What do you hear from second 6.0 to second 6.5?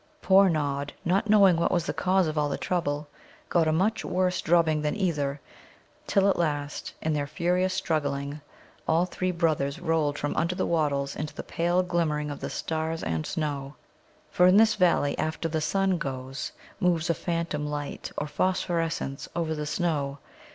till at